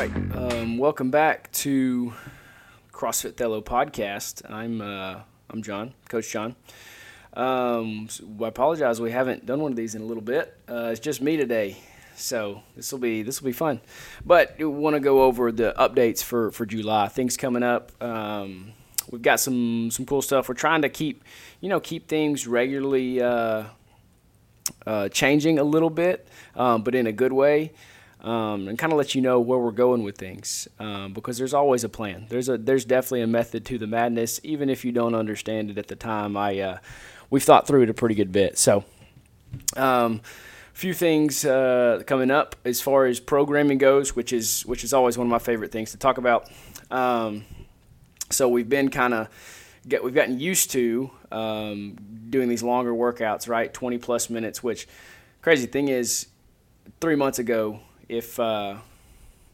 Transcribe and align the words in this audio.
right, 0.00 0.34
um, 0.34 0.78
welcome 0.78 1.10
back 1.10 1.52
to 1.52 2.14
CrossFit 2.90 3.32
Thello 3.32 3.62
podcast. 3.62 4.50
I'm 4.50 4.80
uh, 4.80 5.20
I'm 5.50 5.62
John, 5.62 5.92
Coach 6.08 6.32
John. 6.32 6.56
Um, 7.34 8.06
so 8.08 8.24
I 8.42 8.48
apologize, 8.48 8.98
we 8.98 9.10
haven't 9.10 9.44
done 9.44 9.60
one 9.60 9.72
of 9.72 9.76
these 9.76 9.94
in 9.94 10.00
a 10.00 10.06
little 10.06 10.22
bit. 10.22 10.56
Uh, 10.66 10.88
it's 10.90 11.00
just 11.00 11.20
me 11.20 11.36
today, 11.36 11.76
so 12.16 12.62
this 12.76 12.90
will 12.92 12.98
be 12.98 13.22
this 13.22 13.42
will 13.42 13.48
be 13.48 13.52
fun. 13.52 13.82
But 14.24 14.54
we 14.58 14.64
want 14.64 14.94
to 14.94 15.00
go 15.00 15.24
over 15.24 15.52
the 15.52 15.74
updates 15.78 16.24
for 16.24 16.50
for 16.50 16.64
July. 16.64 17.08
Things 17.08 17.36
coming 17.36 17.62
up. 17.62 17.92
Um, 18.02 18.72
we've 19.10 19.20
got 19.20 19.38
some 19.38 19.90
some 19.90 20.06
cool 20.06 20.22
stuff. 20.22 20.48
We're 20.48 20.54
trying 20.54 20.80
to 20.80 20.88
keep 20.88 21.24
you 21.60 21.68
know 21.68 21.78
keep 21.78 22.08
things 22.08 22.46
regularly 22.46 23.20
uh, 23.20 23.64
uh, 24.86 25.10
changing 25.10 25.58
a 25.58 25.64
little 25.64 25.90
bit, 25.90 26.26
um, 26.56 26.84
but 26.84 26.94
in 26.94 27.06
a 27.06 27.12
good 27.12 27.34
way 27.34 27.72
um, 28.22 28.68
and 28.68 28.78
kind 28.78 28.92
of 28.92 28.98
let 28.98 29.14
you 29.14 29.22
know 29.22 29.40
where 29.40 29.58
we're 29.58 29.70
going 29.70 30.02
with 30.02 30.18
things 30.18 30.68
um, 30.78 31.12
because 31.12 31.38
there's 31.38 31.54
always 31.54 31.84
a 31.84 31.88
plan. 31.88 32.26
There's 32.28 32.48
a 32.48 32.58
there's 32.58 32.84
definitely 32.84 33.22
a 33.22 33.26
method 33.26 33.64
to 33.66 33.78
the 33.78 33.86
madness, 33.86 34.40
even 34.42 34.68
if 34.68 34.84
you 34.84 34.92
don't 34.92 35.14
understand 35.14 35.70
it 35.70 35.78
at 35.78 35.88
the 35.88 35.96
time. 35.96 36.36
I 36.36 36.58
uh, 36.60 36.78
we've 37.30 37.42
thought 37.42 37.66
through 37.66 37.82
it 37.82 37.90
a 37.90 37.94
pretty 37.94 38.14
good 38.14 38.32
bit. 38.32 38.58
So, 38.58 38.84
um, 39.76 40.20
a 40.74 40.78
few 40.78 40.92
things 40.92 41.44
uh, 41.44 42.02
coming 42.06 42.30
up 42.30 42.56
as 42.64 42.80
far 42.80 43.06
as 43.06 43.20
programming 43.20 43.78
goes, 43.78 44.14
which 44.14 44.32
is 44.32 44.66
which 44.66 44.84
is 44.84 44.92
always 44.92 45.16
one 45.16 45.26
of 45.26 45.30
my 45.30 45.38
favorite 45.38 45.72
things 45.72 45.92
to 45.92 45.96
talk 45.96 46.18
about. 46.18 46.50
Um, 46.90 47.44
so 48.30 48.48
we've 48.48 48.68
been 48.68 48.90
kind 48.90 49.14
of 49.14 49.28
get 49.88 50.04
we've 50.04 50.14
gotten 50.14 50.38
used 50.38 50.70
to 50.72 51.10
um, 51.32 51.96
doing 52.28 52.50
these 52.50 52.62
longer 52.62 52.92
workouts, 52.92 53.48
right? 53.48 53.72
20 53.72 53.96
plus 53.98 54.28
minutes. 54.28 54.62
Which 54.62 54.86
crazy 55.40 55.66
thing 55.66 55.88
is, 55.88 56.26
three 57.00 57.16
months 57.16 57.38
ago 57.38 57.80
if 58.10 58.40
uh, 58.40 58.76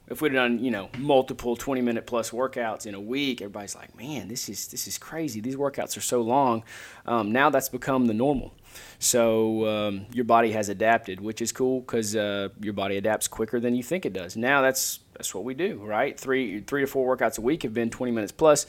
if 0.08 0.22
we'd 0.22 0.32
done 0.32 0.64
you 0.64 0.70
know 0.70 0.88
multiple 0.98 1.56
20 1.56 1.82
minute 1.82 2.06
plus 2.06 2.30
workouts 2.30 2.86
in 2.86 2.94
a 2.94 3.00
week 3.00 3.42
everybody's 3.42 3.74
like 3.74 3.94
man 3.96 4.28
this 4.28 4.48
is 4.48 4.68
this 4.68 4.88
is 4.88 4.98
crazy. 4.98 5.40
These 5.40 5.56
workouts 5.56 5.96
are 5.96 6.00
so 6.00 6.22
long. 6.22 6.64
Um, 7.04 7.32
now 7.32 7.50
that's 7.50 7.68
become 7.68 8.06
the 8.06 8.14
normal. 8.14 8.54
So 8.98 9.66
um, 9.66 10.06
your 10.12 10.24
body 10.24 10.52
has 10.52 10.68
adapted 10.68 11.20
which 11.20 11.42
is 11.42 11.52
cool 11.52 11.80
because 11.80 12.16
uh, 12.16 12.48
your 12.60 12.72
body 12.72 12.96
adapts 12.96 13.28
quicker 13.28 13.60
than 13.60 13.74
you 13.74 13.82
think 13.82 14.06
it 14.06 14.12
does. 14.12 14.36
Now 14.36 14.62
that's 14.62 15.00
that's 15.14 15.34
what 15.34 15.44
we 15.44 15.54
do 15.54 15.84
right? 15.84 16.18
Three 16.18 16.60
three 16.60 16.80
to 16.80 16.86
four 16.86 17.14
workouts 17.14 17.38
a 17.38 17.42
week 17.42 17.62
have 17.62 17.74
been 17.74 17.90
20 17.90 18.12
minutes 18.12 18.32
plus. 18.32 18.66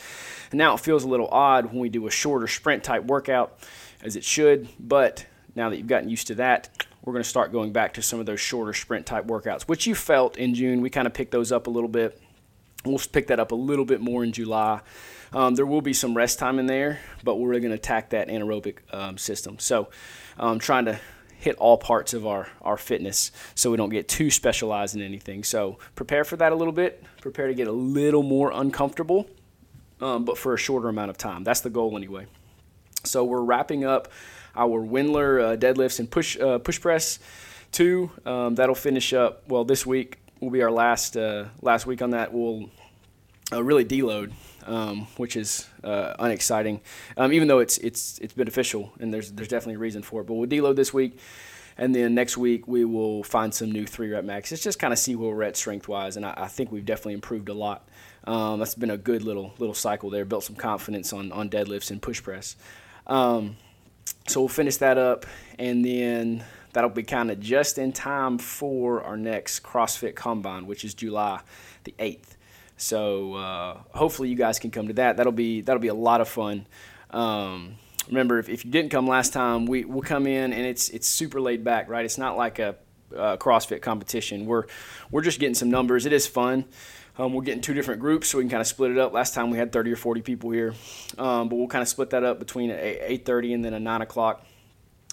And 0.51 0.57
now 0.57 0.73
it 0.73 0.81
feels 0.81 1.03
a 1.03 1.07
little 1.07 1.29
odd 1.29 1.67
when 1.67 1.79
we 1.79 1.89
do 1.89 2.07
a 2.07 2.11
shorter 2.11 2.47
sprint 2.47 2.83
type 2.83 3.05
workout 3.05 3.59
as 4.03 4.15
it 4.15 4.23
should 4.23 4.67
but 4.79 5.25
now 5.55 5.69
that 5.69 5.77
you've 5.77 5.87
gotten 5.87 6.09
used 6.09 6.27
to 6.27 6.35
that 6.35 6.86
we're 7.07 7.13
going 7.13 7.23
to 7.23 7.29
start 7.29 7.53
going 7.53 7.71
back 7.71 7.93
to 7.93 8.01
some 8.01 8.19
of 8.19 8.25
those 8.25 8.41
shorter 8.41 8.73
sprint 8.73 9.05
type 9.05 9.27
workouts, 9.27 9.61
which 9.61 9.87
you 9.87 9.95
felt 9.95 10.35
in 10.35 10.53
June. 10.53 10.81
We 10.81 10.89
kind 10.89 11.07
of 11.07 11.13
picked 11.13 11.31
those 11.31 11.53
up 11.53 11.67
a 11.67 11.69
little 11.69 11.87
bit. 11.87 12.21
We'll 12.83 12.99
pick 12.99 13.27
that 13.27 13.39
up 13.39 13.53
a 13.53 13.55
little 13.55 13.85
bit 13.85 14.01
more 14.01 14.25
in 14.25 14.33
July. 14.33 14.81
Um, 15.31 15.55
there 15.55 15.65
will 15.65 15.81
be 15.81 15.93
some 15.93 16.17
rest 16.17 16.37
time 16.37 16.59
in 16.59 16.65
there, 16.65 16.99
but 17.23 17.35
we're 17.35 17.47
really 17.47 17.61
going 17.61 17.71
to 17.71 17.77
attack 17.77 18.09
that 18.09 18.27
anaerobic 18.27 18.79
um, 18.93 19.17
system. 19.17 19.57
So, 19.57 19.87
um, 20.37 20.59
trying 20.59 20.83
to 20.83 20.99
hit 21.37 21.55
all 21.55 21.77
parts 21.77 22.13
of 22.13 22.27
our, 22.27 22.49
our 22.61 22.75
fitness 22.75 23.31
so 23.55 23.71
we 23.71 23.77
don't 23.77 23.89
get 23.89 24.09
too 24.09 24.29
specialized 24.29 24.93
in 24.93 25.01
anything. 25.01 25.45
So, 25.45 25.77
prepare 25.95 26.25
for 26.25 26.35
that 26.35 26.51
a 26.51 26.55
little 26.55 26.73
bit. 26.73 27.05
Prepare 27.21 27.47
to 27.47 27.53
get 27.53 27.69
a 27.69 27.71
little 27.71 28.23
more 28.23 28.51
uncomfortable, 28.51 29.29
um, 30.01 30.25
but 30.25 30.37
for 30.37 30.53
a 30.53 30.57
shorter 30.57 30.89
amount 30.89 31.09
of 31.09 31.17
time. 31.17 31.45
That's 31.45 31.61
the 31.61 31.69
goal, 31.69 31.95
anyway. 31.95 32.25
So, 33.05 33.23
we're 33.23 33.43
wrapping 33.43 33.85
up 33.85 34.09
our 34.57 34.81
Wendler 34.85 35.53
uh, 35.53 35.57
deadlifts 35.57 35.99
and 35.99 36.09
push 36.09 36.37
uh, 36.39 36.57
push 36.57 36.81
press 36.81 37.19
two. 37.71 38.11
Um, 38.25 38.55
that'll 38.55 38.75
finish 38.75 39.13
up. 39.13 39.47
Well, 39.47 39.63
this 39.63 39.85
week 39.85 40.17
will 40.39 40.49
be 40.49 40.61
our 40.61 40.71
last 40.71 41.15
uh, 41.15 41.45
last 41.61 41.85
week 41.85 42.01
on 42.01 42.11
that. 42.11 42.33
We'll 42.33 42.69
uh, 43.51 43.63
really 43.63 43.85
deload, 43.85 44.31
um, 44.65 45.07
which 45.17 45.35
is 45.35 45.67
uh, 45.83 46.13
unexciting. 46.19 46.81
Um, 47.15 47.31
even 47.33 47.47
though 47.47 47.59
it's 47.59 47.77
it's 47.77 48.19
it's 48.19 48.33
beneficial 48.33 48.91
and 48.99 49.13
there's 49.13 49.31
there's 49.31 49.47
definitely 49.47 49.75
a 49.75 49.79
reason 49.79 50.01
for 50.01 50.21
it. 50.21 50.27
But 50.27 50.33
we'll 50.35 50.49
deload 50.49 50.75
this 50.75 50.93
week. 50.93 51.17
And 51.79 51.93
then 51.93 52.15
next 52.15 52.37
week 52.37 52.67
we 52.67 52.85
will 52.85 53.23
find 53.23 53.53
some 53.53 53.71
new 53.71 53.85
three 53.85 54.09
rep 54.09 54.23
max. 54.23 54.51
It's 54.51 54.63
just 54.63 54.79
kind 54.79 54.91
of 54.91 54.97
see 54.97 55.15
where 55.15 55.29
we're 55.29 55.43
at 55.43 55.55
strength 55.55 55.87
wise, 55.87 56.17
and 56.17 56.25
I, 56.25 56.33
I 56.35 56.47
think 56.47 56.71
we've 56.71 56.85
definitely 56.85 57.13
improved 57.13 57.49
a 57.49 57.53
lot. 57.53 57.87
Um, 58.23 58.57
that's 58.59 58.73
been 58.73 58.89
a 58.89 58.97
good 58.97 59.21
little 59.21 59.53
little 59.59 59.75
cycle 59.75 60.09
there. 60.09 60.25
Built 60.25 60.43
some 60.43 60.55
confidence 60.55 61.13
on 61.13 61.31
on 61.31 61.49
deadlifts 61.49 61.91
and 61.91 62.01
push 62.01 62.21
press. 62.21 62.55
Um, 63.05 63.57
so 64.27 64.41
we'll 64.41 64.49
finish 64.49 64.77
that 64.77 64.97
up, 64.97 65.25
and 65.57 65.83
then 65.83 66.43
that'll 66.73 66.89
be 66.89 67.03
kind 67.03 67.31
of 67.31 67.39
just 67.39 67.77
in 67.77 67.91
time 67.91 68.37
for 68.37 69.01
our 69.01 69.17
next 69.17 69.63
CrossFit 69.63 70.15
Combine, 70.15 70.67
which 70.67 70.83
is 70.83 70.93
July 70.93 71.41
the 71.83 71.95
eighth. 71.99 72.37
So 72.77 73.33
uh, 73.33 73.77
hopefully 73.95 74.29
you 74.29 74.35
guys 74.35 74.59
can 74.59 74.69
come 74.69 74.87
to 74.87 74.93
that. 74.93 75.17
That'll 75.17 75.31
be 75.31 75.61
that'll 75.61 75.81
be 75.81 75.87
a 75.87 75.95
lot 75.95 76.21
of 76.21 76.29
fun. 76.29 76.67
Um, 77.09 77.75
remember, 78.07 78.37
if, 78.37 78.49
if 78.49 78.65
you 78.65 78.71
didn't 78.71 78.91
come 78.91 79.07
last 79.07 79.33
time, 79.33 79.65
we 79.65 79.85
will 79.85 80.01
come 80.01 80.27
in 80.27 80.53
and 80.53 80.65
it's 80.65 80.89
it's 80.89 81.07
super 81.07 81.41
laid 81.41 81.63
back, 81.63 81.89
right? 81.89 82.05
It's 82.05 82.17
not 82.17 82.37
like 82.37 82.59
a, 82.59 82.75
a 83.15 83.37
CrossFit 83.37 83.81
competition. 83.81 84.45
We're 84.45 84.65
we're 85.09 85.23
just 85.23 85.39
getting 85.39 85.55
some 85.55 85.71
numbers. 85.71 86.05
It 86.05 86.13
is 86.13 86.27
fun. 86.27 86.65
Um, 87.19 87.33
we're 87.33 87.41
getting 87.41 87.61
two 87.61 87.73
different 87.73 87.99
groups, 87.99 88.27
so 88.27 88.37
we 88.37 88.43
can 88.43 88.51
kind 88.51 88.61
of 88.61 88.67
split 88.67 88.91
it 88.91 88.97
up. 88.99 89.11
Last 89.11 89.33
time 89.33 89.49
we 89.49 89.57
had 89.57 89.71
30 89.71 89.91
or 89.91 89.95
40 89.95 90.21
people 90.21 90.51
here, 90.51 90.75
um, 91.17 91.49
but 91.49 91.55
we'll 91.55 91.67
kind 91.67 91.81
of 91.81 91.87
split 91.87 92.11
that 92.11 92.23
up 92.23 92.37
between 92.37 92.69
an 92.69 92.77
8:30 92.79 93.55
and 93.55 93.65
then 93.65 93.73
a 93.73 93.79
9 93.79 94.01
o'clock 94.01 94.45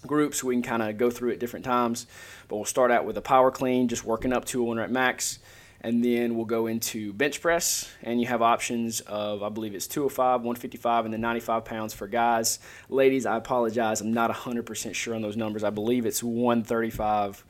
group, 0.07 0.35
so 0.35 0.49
we 0.49 0.55
can 0.55 0.63
kind 0.63 0.83
of 0.83 0.99
go 0.99 1.11
through 1.11 1.33
at 1.33 1.39
different 1.39 1.65
times. 1.65 2.07
But 2.49 2.57
we'll 2.57 2.67
start 2.67 2.91
out 2.91 3.07
with 3.07 3.17
a 3.17 3.23
power 3.23 3.51
clean, 3.51 3.89
just 3.89 4.05
working 4.05 4.35
up 4.35 4.45
to 4.47 4.61
a 4.61 4.65
one 4.65 4.77
rep 4.77 4.91
max, 4.91 5.39
and 5.81 6.05
then 6.05 6.37
we'll 6.37 6.45
go 6.45 6.67
into 6.67 7.15
bench 7.15 7.41
press, 7.41 7.91
and 8.03 8.21
you 8.21 8.27
have 8.27 8.43
options 8.43 9.01
of 9.01 9.43
I 9.43 9.49
believe 9.49 9.75
it's 9.75 9.87
205, 9.87 10.43
155, 10.43 11.07
and 11.07 11.15
then 11.15 11.23
95 11.23 11.65
pounds 11.65 11.95
for 11.95 12.07
guys. 12.07 12.59
Ladies, 12.91 13.25
I 13.25 13.37
apologize, 13.37 14.03
I'm 14.03 14.13
not 14.13 14.31
100% 14.31 14.95
sure 14.95 15.15
on 15.15 15.23
those 15.23 15.39
numbers. 15.39 15.65
I 15.65 15.71
believe 15.71 16.05
it's 16.05 16.23
135. 16.23 17.45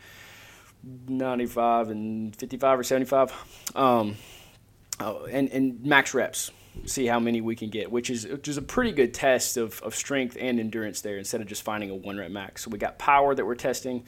95 1.08 1.90
and 1.90 2.36
55 2.36 2.78
or 2.78 2.82
75. 2.82 3.72
Um, 3.74 4.16
oh, 5.00 5.24
and, 5.24 5.48
and 5.50 5.84
max 5.84 6.14
reps, 6.14 6.50
see 6.86 7.06
how 7.06 7.20
many 7.20 7.40
we 7.40 7.56
can 7.56 7.70
get, 7.70 7.90
which 7.90 8.10
is 8.10 8.26
which 8.26 8.48
is 8.48 8.56
a 8.56 8.62
pretty 8.62 8.92
good 8.92 9.14
test 9.14 9.56
of, 9.56 9.80
of 9.82 9.94
strength 9.94 10.36
and 10.38 10.58
endurance 10.58 11.00
there 11.00 11.18
instead 11.18 11.40
of 11.40 11.46
just 11.46 11.62
finding 11.62 11.90
a 11.90 11.94
one 11.94 12.18
rep 12.18 12.30
max. 12.30 12.64
So 12.64 12.70
we 12.70 12.78
got 12.78 12.98
power 12.98 13.34
that 13.34 13.44
we're 13.44 13.54
testing 13.54 14.04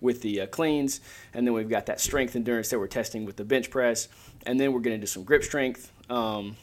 with 0.00 0.22
the 0.22 0.42
uh, 0.42 0.46
cleans, 0.46 1.00
and 1.34 1.46
then 1.46 1.54
we've 1.54 1.68
got 1.68 1.86
that 1.86 2.00
strength 2.00 2.36
endurance 2.36 2.68
that 2.70 2.78
we're 2.78 2.86
testing 2.86 3.24
with 3.24 3.36
the 3.36 3.44
bench 3.44 3.70
press, 3.70 4.08
and 4.46 4.58
then 4.58 4.72
we're 4.72 4.80
going 4.80 4.96
to 4.96 5.00
do 5.00 5.06
some 5.06 5.24
grip 5.24 5.42
strength. 5.42 5.92
Um, 6.08 6.56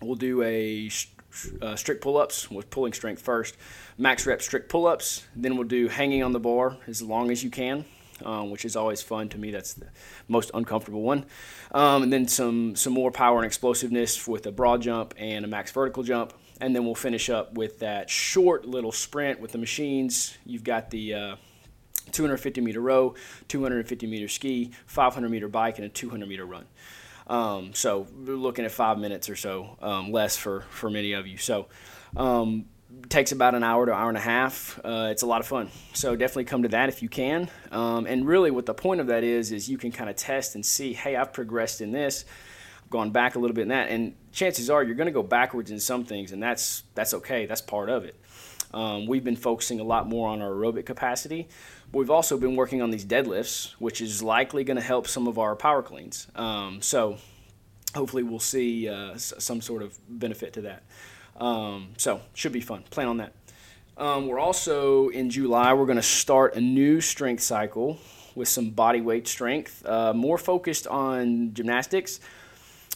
we'll 0.00 0.14
do 0.16 0.42
a 0.42 0.90
uh, 1.60 1.76
strict 1.76 2.02
pull-ups 2.02 2.50
with 2.50 2.70
pulling 2.70 2.92
strength 2.92 3.22
first, 3.22 3.56
max 3.98 4.26
rep 4.26 4.40
strict 4.40 4.68
pull-ups. 4.70 5.26
Then 5.36 5.56
we'll 5.56 5.68
do 5.68 5.88
hanging 5.88 6.22
on 6.22 6.32
the 6.32 6.40
bar 6.40 6.78
as 6.86 7.02
long 7.02 7.30
as 7.30 7.44
you 7.44 7.50
can 7.50 7.84
um, 8.24 8.50
which 8.50 8.64
is 8.64 8.76
always 8.76 9.02
fun 9.02 9.28
to 9.30 9.38
me. 9.38 9.50
That's 9.50 9.74
the 9.74 9.88
most 10.28 10.50
uncomfortable 10.54 11.02
one. 11.02 11.26
Um, 11.72 12.02
and 12.02 12.12
then 12.12 12.28
some 12.28 12.76
some 12.76 12.92
more 12.92 13.10
power 13.10 13.38
and 13.38 13.46
explosiveness 13.46 14.26
with 14.26 14.46
a 14.46 14.52
broad 14.52 14.82
jump 14.82 15.14
and 15.16 15.44
a 15.44 15.48
max 15.48 15.70
vertical 15.70 16.02
jump. 16.02 16.32
And 16.60 16.76
then 16.76 16.84
we'll 16.84 16.94
finish 16.94 17.28
up 17.28 17.54
with 17.54 17.80
that 17.80 18.08
short 18.08 18.64
little 18.64 18.92
sprint 18.92 19.40
with 19.40 19.52
the 19.52 19.58
machines. 19.58 20.36
You've 20.46 20.62
got 20.62 20.90
the 20.90 21.14
uh, 21.14 21.36
250 22.12 22.60
meter 22.60 22.80
row, 22.80 23.14
250 23.48 24.06
meter 24.06 24.28
ski, 24.28 24.70
500 24.86 25.28
meter 25.28 25.48
bike, 25.48 25.78
and 25.78 25.86
a 25.86 25.88
200 25.88 26.28
meter 26.28 26.44
run. 26.44 26.66
Um, 27.26 27.72
so 27.74 28.06
we're 28.14 28.34
looking 28.34 28.64
at 28.64 28.72
five 28.72 28.98
minutes 28.98 29.28
or 29.28 29.36
so 29.36 29.76
um, 29.80 30.12
less 30.12 30.36
for 30.36 30.62
for 30.70 30.90
many 30.90 31.12
of 31.12 31.26
you. 31.26 31.38
So 31.38 31.68
um, 32.16 32.66
takes 33.08 33.32
about 33.32 33.54
an 33.54 33.62
hour 33.62 33.86
to 33.86 33.92
hour 33.92 34.08
and 34.08 34.16
a 34.16 34.22
half. 34.22 34.80
Uh, 34.82 35.08
it's 35.10 35.22
a 35.22 35.26
lot 35.26 35.40
of 35.40 35.46
fun. 35.46 35.68
So 35.92 36.16
definitely 36.16 36.44
come 36.44 36.62
to 36.62 36.68
that 36.68 36.88
if 36.88 37.02
you 37.02 37.08
can. 37.08 37.50
Um, 37.70 38.06
and 38.06 38.26
really, 38.26 38.50
what 38.50 38.66
the 38.66 38.74
point 38.74 39.00
of 39.00 39.06
that 39.08 39.22
is, 39.22 39.52
is 39.52 39.68
you 39.68 39.78
can 39.78 39.92
kind 39.92 40.08
of 40.08 40.16
test 40.16 40.54
and 40.54 40.64
see, 40.64 40.92
hey, 40.94 41.16
I've 41.16 41.32
progressed 41.32 41.80
in 41.80 41.92
this, 41.92 42.24
I've 42.82 42.90
gone 42.90 43.10
back 43.10 43.34
a 43.34 43.38
little 43.38 43.54
bit 43.54 43.62
in 43.62 43.68
that, 43.68 43.90
and 43.90 44.14
chances 44.32 44.70
are 44.70 44.82
you're 44.82 44.94
going 44.94 45.06
to 45.06 45.12
go 45.12 45.22
backwards 45.22 45.70
in 45.70 45.78
some 45.78 46.04
things, 46.04 46.32
and 46.32 46.42
that's 46.42 46.84
that's 46.94 47.14
okay. 47.14 47.46
That's 47.46 47.60
part 47.60 47.90
of 47.90 48.04
it. 48.04 48.16
Um, 48.74 49.06
we've 49.06 49.24
been 49.24 49.36
focusing 49.36 49.80
a 49.80 49.84
lot 49.84 50.08
more 50.08 50.30
on 50.30 50.40
our 50.40 50.50
aerobic 50.50 50.86
capacity, 50.86 51.48
but 51.90 51.98
we've 51.98 52.10
also 52.10 52.38
been 52.38 52.56
working 52.56 52.80
on 52.80 52.90
these 52.90 53.04
deadlifts, 53.04 53.72
which 53.78 54.00
is 54.00 54.22
likely 54.22 54.64
going 54.64 54.78
to 54.78 54.82
help 54.82 55.06
some 55.06 55.28
of 55.28 55.38
our 55.38 55.54
power 55.54 55.82
cleans. 55.82 56.26
Um, 56.34 56.80
so 56.80 57.18
hopefully, 57.94 58.22
we'll 58.22 58.38
see 58.38 58.88
uh, 58.88 59.16
some 59.16 59.60
sort 59.60 59.82
of 59.82 59.98
benefit 60.08 60.52
to 60.54 60.62
that. 60.62 60.82
Um, 61.36 61.90
so 61.96 62.20
should 62.34 62.52
be 62.52 62.60
fun. 62.60 62.84
Plan 62.90 63.08
on 63.08 63.16
that. 63.18 63.32
Um, 63.96 64.26
we're 64.26 64.40
also 64.40 65.08
in 65.08 65.30
July. 65.30 65.74
We're 65.74 65.86
going 65.86 65.96
to 65.96 66.02
start 66.02 66.54
a 66.54 66.60
new 66.60 67.00
strength 67.00 67.42
cycle 67.42 67.98
with 68.34 68.48
some 68.48 68.70
body 68.70 69.00
weight 69.00 69.28
strength, 69.28 69.84
uh, 69.86 70.14
more 70.14 70.38
focused 70.38 70.86
on 70.86 71.52
gymnastics, 71.52 72.20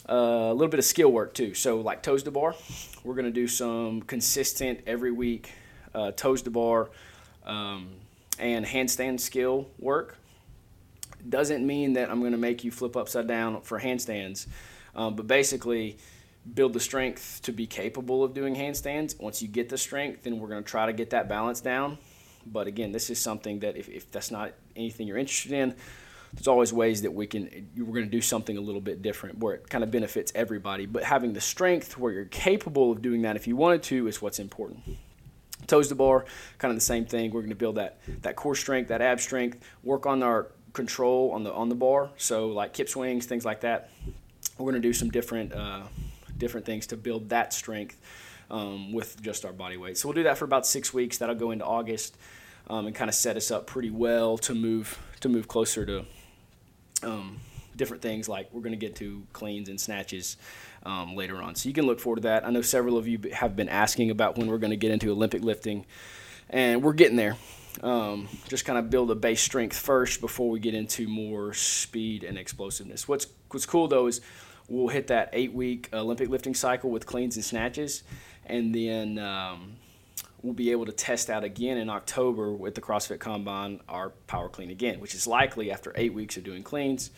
uh, 0.08 0.14
a 0.14 0.52
little 0.54 0.68
bit 0.68 0.78
of 0.78 0.84
skill 0.84 1.10
work 1.10 1.34
too. 1.34 1.52
So 1.54 1.80
like 1.80 2.02
toes 2.02 2.22
to 2.22 2.30
bar, 2.30 2.54
we're 3.04 3.14
going 3.14 3.26
to 3.26 3.30
do 3.30 3.46
some 3.46 4.02
consistent 4.02 4.80
every 4.86 5.12
week 5.12 5.52
uh, 5.94 6.12
toes 6.12 6.42
to 6.42 6.50
bar 6.50 6.90
um, 7.44 7.88
and 8.38 8.64
handstand 8.64 9.20
skill 9.20 9.68
work. 9.78 10.16
Doesn't 11.28 11.66
mean 11.66 11.94
that 11.94 12.10
I'm 12.10 12.20
going 12.20 12.32
to 12.32 12.38
make 12.38 12.64
you 12.64 12.70
flip 12.70 12.96
upside 12.96 13.26
down 13.26 13.60
for 13.62 13.80
handstands, 13.80 14.46
um, 14.96 15.14
but 15.14 15.26
basically 15.26 15.98
build 16.54 16.72
the 16.72 16.80
strength 16.80 17.40
to 17.42 17.52
be 17.52 17.66
capable 17.66 18.24
of 18.24 18.34
doing 18.34 18.54
handstands. 18.56 19.20
Once 19.20 19.42
you 19.42 19.48
get 19.48 19.68
the 19.68 19.78
strength, 19.78 20.22
then 20.24 20.40
we're 20.40 20.48
going 20.48 20.62
to 20.62 20.68
try 20.68 20.86
to 20.86 20.92
get 20.92 21.10
that 21.10 21.28
balance 21.28 21.60
down. 21.60 21.98
But 22.46 22.66
again, 22.66 22.92
this 22.92 23.10
is 23.10 23.20
something 23.20 23.60
that 23.60 23.76
if, 23.76 23.88
if 23.88 24.10
that's 24.10 24.30
not 24.30 24.52
anything 24.74 25.06
you're 25.06 25.18
interested 25.18 25.52
in, 25.52 25.74
there's 26.32 26.48
always 26.48 26.72
ways 26.72 27.02
that 27.02 27.12
we 27.12 27.26
can 27.26 27.68
we're 27.76 27.86
going 27.86 28.04
to 28.04 28.10
do 28.10 28.20
something 28.20 28.56
a 28.56 28.60
little 28.60 28.80
bit 28.80 29.00
different 29.00 29.38
where 29.38 29.54
it 29.54 29.68
kind 29.68 29.82
of 29.82 29.90
benefits 29.90 30.32
everybody. 30.34 30.86
But 30.86 31.02
having 31.02 31.32
the 31.32 31.40
strength 31.40 31.96
where 31.98 32.12
you're 32.12 32.26
capable 32.26 32.92
of 32.92 33.00
doing 33.00 33.22
that 33.22 33.36
if 33.36 33.46
you 33.46 33.56
wanted 33.56 33.82
to 33.84 34.06
is 34.06 34.20
what's 34.20 34.38
important. 34.38 34.82
Toes 35.66 35.88
to 35.88 35.94
bar 35.94 36.26
kind 36.58 36.70
of 36.70 36.76
the 36.76 36.84
same 36.84 37.06
thing. 37.06 37.30
We're 37.30 37.40
going 37.40 37.50
to 37.50 37.56
build 37.56 37.76
that 37.76 38.00
that 38.22 38.36
core 38.36 38.54
strength 38.54 38.88
that 38.88 39.00
ab 39.00 39.20
strength 39.20 39.58
work 39.82 40.04
on 40.04 40.22
our 40.22 40.48
control 40.72 41.30
on 41.32 41.42
the 41.42 41.52
on 41.52 41.68
the 41.68 41.74
bar. 41.74 42.10
So 42.18 42.48
like 42.48 42.74
kip 42.74 42.88
swings 42.88 43.26
things 43.26 43.44
like 43.44 43.62
that 43.62 43.90
we're 44.58 44.70
going 44.70 44.82
to 44.82 44.88
do 44.88 44.92
some 44.92 45.10
different 45.10 45.52
uh, 45.52 45.82
different 46.36 46.66
things 46.66 46.86
to 46.88 46.96
build 46.96 47.28
that 47.30 47.52
strength 47.52 47.98
um, 48.50 48.92
with 48.92 49.20
just 49.22 49.44
our 49.44 49.52
body 49.52 49.76
weight 49.76 49.96
so 49.96 50.08
we'll 50.08 50.14
do 50.14 50.22
that 50.24 50.38
for 50.38 50.44
about 50.44 50.66
six 50.66 50.92
weeks 50.92 51.18
that'll 51.18 51.34
go 51.34 51.50
into 51.50 51.64
august 51.64 52.16
um, 52.68 52.86
and 52.86 52.94
kind 52.94 53.08
of 53.08 53.14
set 53.14 53.36
us 53.36 53.50
up 53.50 53.66
pretty 53.66 53.90
well 53.90 54.36
to 54.38 54.54
move 54.54 54.98
to 55.20 55.28
move 55.28 55.48
closer 55.48 55.86
to 55.86 56.04
um, 57.02 57.38
different 57.76 58.02
things 58.02 58.28
like 58.28 58.48
we're 58.52 58.62
going 58.62 58.72
to 58.72 58.78
get 58.78 58.96
to 58.96 59.22
cleans 59.32 59.68
and 59.68 59.80
snatches 59.80 60.36
um, 60.84 61.14
later 61.14 61.40
on. 61.42 61.54
So 61.54 61.68
you 61.68 61.74
can 61.74 61.86
look 61.86 62.00
forward 62.00 62.16
to 62.16 62.22
that. 62.22 62.46
I 62.46 62.50
know 62.50 62.62
several 62.62 62.96
of 62.96 63.06
you 63.06 63.20
have 63.32 63.56
been 63.56 63.68
asking 63.68 64.10
about 64.10 64.38
when 64.38 64.48
we're 64.48 64.58
going 64.58 64.70
to 64.70 64.76
get 64.76 64.90
into 64.90 65.10
Olympic 65.10 65.42
lifting, 65.42 65.84
and 66.48 66.82
we're 66.82 66.94
getting 66.94 67.16
there. 67.16 67.36
Um, 67.82 68.28
just 68.48 68.64
kind 68.64 68.78
of 68.78 68.88
build 68.88 69.10
a 69.10 69.14
base 69.14 69.42
strength 69.42 69.76
first 69.76 70.22
before 70.22 70.48
we 70.48 70.60
get 70.60 70.74
into 70.74 71.06
more 71.06 71.52
speed 71.52 72.24
and 72.24 72.38
explosiveness. 72.38 73.06
What's 73.06 73.26
what's 73.50 73.66
cool 73.66 73.86
though 73.86 74.06
is 74.06 74.22
we'll 74.68 74.88
hit 74.88 75.08
that 75.08 75.30
eight 75.32 75.52
week 75.52 75.88
Olympic 75.92 76.28
lifting 76.28 76.54
cycle 76.54 76.90
with 76.90 77.06
cleans 77.06 77.36
and 77.36 77.44
snatches, 77.44 78.02
and 78.46 78.74
then 78.74 79.18
um, 79.18 79.76
we'll 80.42 80.54
be 80.54 80.70
able 80.70 80.86
to 80.86 80.92
test 80.92 81.30
out 81.30 81.44
again 81.44 81.78
in 81.78 81.88
October 81.88 82.52
with 82.52 82.74
the 82.74 82.80
CrossFit 82.80 83.18
Combine 83.18 83.80
our 83.88 84.10
power 84.26 84.48
clean 84.48 84.70
again, 84.70 85.00
which 85.00 85.14
is 85.14 85.26
likely 85.26 85.70
after 85.70 85.92
eight 85.96 86.14
weeks 86.14 86.36
of 86.36 86.44
doing 86.44 86.62
cleans, 86.62 87.10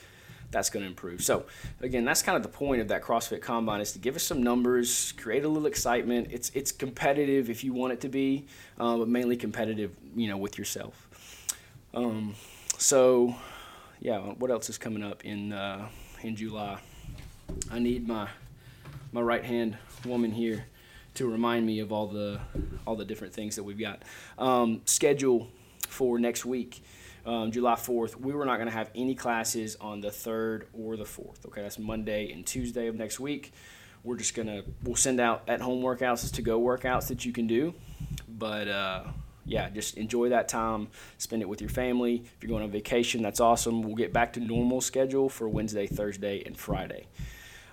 that's 0.51 0.71
going 0.71 0.83
to 0.83 0.89
improve. 0.89 1.23
So 1.23 1.45
again, 1.81 2.05
that's 2.05 2.23
kind 2.23 2.37
of 2.37 2.43
the 2.43 2.49
point 2.49 2.81
of 2.81 2.89
that 2.89 3.03
CrossFit 3.03 3.43
Combine 3.43 3.81
is 3.81 3.93
to 3.93 3.99
give 3.99 4.17
us 4.17 4.23
some 4.23 4.43
numbers, 4.43 5.13
create 5.13 5.45
a 5.45 5.49
little 5.49 5.67
excitement. 5.67 6.29
It's 6.31 6.51
it's 6.55 6.73
competitive 6.73 7.51
if 7.51 7.63
you 7.65 7.73
want 7.73 7.93
it 7.93 8.01
to 8.03 8.09
be, 8.09 8.47
uh, 8.79 8.97
but 8.97 9.09
mainly 9.09 9.37
competitive, 9.37 9.95
you 10.17 10.29
know, 10.29 10.39
with 10.39 10.59
yourself. 10.59 11.47
Um, 11.93 12.35
so 12.79 13.35
yeah, 14.01 14.19
what 14.19 14.51
else 14.51 14.71
is 14.71 14.79
coming 14.79 15.03
up 15.03 15.25
in 15.25 15.53
uh, 15.53 15.89
in 16.23 16.37
July? 16.37 16.79
I 17.71 17.79
need 17.79 18.07
my 18.07 18.29
my 19.13 19.21
right 19.21 19.45
hand 19.45 19.77
woman 20.05 20.31
here 20.31 20.67
to 21.15 21.31
remind 21.31 21.67
me 21.67 21.81
of 21.81 21.93
all 21.93 22.07
the 22.07 22.41
all 22.87 22.97
the 22.97 23.05
different 23.05 23.35
things 23.35 23.57
that 23.57 23.65
we've 23.65 23.79
got. 23.79 24.03
Um, 24.39 24.83
schedule 24.85 25.49
for 25.89 26.19
next 26.19 26.45
week, 26.45 26.83
um, 27.27 27.51
July 27.51 27.75
4th. 27.75 28.17
We 28.17 28.33
were 28.33 28.45
not 28.45 28.57
going 28.57 28.69
to 28.69 28.75
have 28.75 28.91
any 28.95 29.15
classes 29.15 29.77
on 29.81 30.01
the 30.01 30.09
3rd 30.09 30.65
or 30.73 30.97
the 30.97 31.05
4th. 31.05 31.47
Okay, 31.47 31.63
that's 31.63 31.79
Monday 31.79 32.33
and 32.33 32.47
Tuesday 32.47 32.87
of 32.87 32.95
next 32.95 33.19
week. 33.19 33.53
We're 34.05 34.17
just 34.17 34.35
gonna 34.35 34.63
we'll 34.85 34.97
send 34.97 35.21
out 35.21 35.43
at 35.49 35.61
home 35.61 35.83
workouts 35.83 36.33
to 36.35 36.43
go 36.43 36.61
workouts 36.61 37.09
that 37.09 37.25
you 37.25 37.33
can 37.33 37.47
do, 37.47 37.75
but. 38.29 38.69
Uh, 38.69 39.05
yeah, 39.49 39.71
just 39.71 39.97
enjoy 39.97 40.29
that 40.29 40.47
time. 40.47 40.89
Spend 41.17 41.41
it 41.41 41.49
with 41.49 41.63
your 41.63 41.71
family. 41.71 42.17
If 42.17 42.43
you're 42.43 42.51
going 42.51 42.63
on 42.63 42.71
vacation, 42.71 43.23
that's 43.23 43.41
awesome. 43.41 43.81
We'll 43.81 43.97
get 43.97 44.13
back 44.13 44.35
to 44.35 44.41
normal 44.41 44.83
schedule 44.83 45.31
for 45.31 45.49
Wednesday, 45.49 45.87
Thursday, 45.87 46.43
and 46.45 46.55
Friday. 46.55 47.07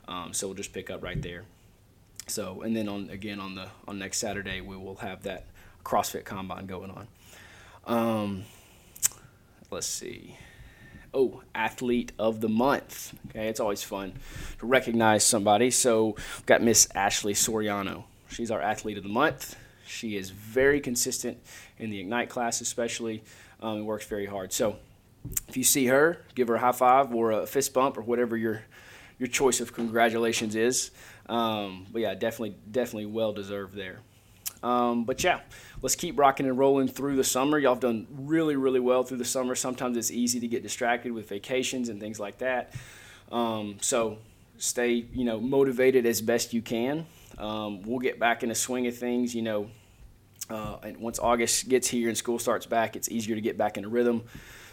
Um, 0.07 0.34
so 0.34 0.48
we'll 0.48 0.56
just 0.56 0.74
pick 0.74 0.90
up 0.90 1.04
right 1.04 1.22
there. 1.22 1.44
So, 2.28 2.62
and 2.62 2.75
then 2.75 2.88
on 2.90 3.10
again 3.10 3.40
on 3.40 3.56
the 3.56 3.68
on 3.88 4.00
next 4.00 4.18
Saturday 4.18 4.62
we 4.62 4.75
will 4.75 4.96
have 4.96 5.24
that 5.24 5.46
CrossFit 5.84 6.25
Combine 6.25 6.66
going 6.66 6.92
on. 6.92 7.07
Um, 7.86 8.44
let's 9.69 9.88
see. 9.88 10.38
Oh, 11.13 11.44
athlete 11.54 12.12
of 12.19 12.42
the 12.42 12.50
month. 12.50 13.13
Okay, 13.30 13.48
it's 13.48 13.60
always 13.60 13.84
fun 13.84 14.13
to 14.60 14.66
recognize 14.66 15.24
somebody. 15.24 15.72
So, 15.72 16.16
we've 16.18 16.46
got 16.46 16.62
Miss 16.62 16.90
Ashley 16.94 17.34
Soriano. 17.34 18.04
She's 18.28 18.52
our 18.52 18.62
athlete 18.62 18.98
of 18.98 19.04
the 19.04 19.10
month. 19.10 19.56
She 19.86 20.18
is 20.18 20.31
very 20.31 20.81
consistent 20.81 21.38
in 21.78 21.90
the 21.90 22.00
Ignite 22.00 22.30
class, 22.30 22.60
especially. 22.60 23.24
Um, 23.62 23.78
and 23.78 23.86
works 23.86 24.06
very 24.06 24.25
hard. 24.25 24.52
So, 24.52 24.75
if 25.48 25.56
you 25.56 25.63
see 25.63 25.86
her, 25.86 26.22
give 26.36 26.50
her 26.50 26.56
a 26.56 26.60
high 26.60 26.74
five 26.74 27.13
or 27.13 27.31
a 27.31 27.48
fist 27.48 27.74
bump 27.74 27.98
or 27.98 28.02
whatever 28.02 28.36
your 28.36 28.63
your 29.17 29.27
choice 29.27 29.59
of 29.62 29.73
congratulations 29.73 30.56
is. 30.56 30.91
Um, 31.27 31.88
but 31.91 32.01
yeah, 32.01 32.13
definitely, 32.13 32.56
definitely 32.69 33.07
well 33.07 33.33
deserved 33.33 33.75
there. 33.75 34.00
Um, 34.63 35.03
but 35.03 35.23
yeah, 35.23 35.41
let's 35.81 35.95
keep 35.95 36.17
rocking 36.17 36.47
and 36.47 36.57
rolling 36.57 36.88
through 36.88 37.15
the 37.17 37.23
summer. 37.23 37.59
Y'all 37.59 37.75
have 37.75 37.81
done 37.81 38.07
really, 38.12 38.56
really 38.56 38.79
well 38.79 39.03
through 39.03 39.17
the 39.17 39.25
summer. 39.25 39.53
Sometimes 39.53 39.95
it's 39.97 40.12
easy 40.12 40.39
to 40.39 40.47
get 40.47 40.63
distracted 40.63 41.12
with 41.12 41.29
vacations 41.29 41.89
and 41.89 42.00
things 42.00 42.19
like 42.19 42.39
that. 42.39 42.73
Um, 43.31 43.77
so 43.81 44.17
stay, 44.57 45.06
you 45.13 45.23
know, 45.23 45.39
motivated 45.39 46.06
as 46.06 46.21
best 46.21 46.53
you 46.53 46.61
can. 46.61 47.06
Um, 47.38 47.81
we'll 47.83 48.00
get 48.00 48.19
back 48.19 48.44
in 48.44 48.50
the 48.50 48.56
swing 48.56 48.88
of 48.88 48.97
things, 48.97 49.35
you 49.35 49.41
know. 49.41 49.69
Uh, 50.50 50.77
and 50.83 50.97
once 50.97 51.19
August 51.19 51.69
gets 51.69 51.88
here 51.88 52.07
and 52.07 52.18
school 52.18 52.39
starts 52.39 52.65
back, 52.65 52.95
it's 52.95 53.09
easier 53.09 53.35
to 53.35 53.41
get 53.41 53.57
back 53.57 53.77
in 53.77 53.85
a 53.85 53.88
rhythm 53.88 54.23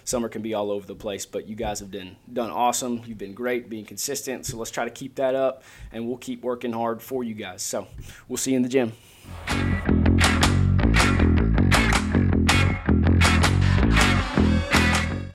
summer 0.04 0.28
can 0.28 0.42
be 0.42 0.54
all 0.54 0.70
over 0.70 0.86
the 0.86 0.94
place. 0.94 1.26
But 1.26 1.48
you 1.48 1.56
guys 1.56 1.80
have 1.80 1.90
done 1.90 2.16
done 2.32 2.50
awesome. 2.50 3.02
You've 3.06 3.18
been 3.18 3.34
great, 3.34 3.68
being 3.68 3.84
consistent. 3.84 4.46
So 4.46 4.56
let's 4.56 4.70
try 4.70 4.84
to 4.84 4.90
keep 4.90 5.16
that 5.16 5.34
up, 5.34 5.62
and 5.92 6.06
we'll 6.06 6.18
keep 6.18 6.42
working 6.42 6.72
hard 6.72 7.02
for 7.02 7.24
you 7.24 7.34
guys. 7.34 7.62
So 7.62 7.86
we'll 8.28 8.36
see 8.36 8.52
you 8.52 8.56
in 8.56 8.62
the 8.62 8.68
gym. 8.68 8.92